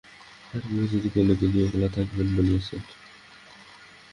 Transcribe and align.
আশা 0.53 0.67
মৃদুস্বরে 0.67 1.09
কহিল, 1.13 1.29
তিনি 1.39 1.57
একলা 1.65 1.87
থাকিবেন 1.95 2.27
বলিয়াছেন। 2.35 2.81